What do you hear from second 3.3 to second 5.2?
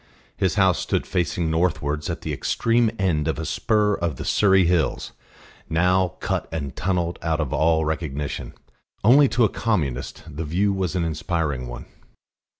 a spur of the Surrey Hills,